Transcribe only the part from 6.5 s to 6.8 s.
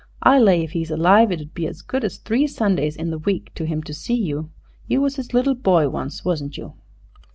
you?"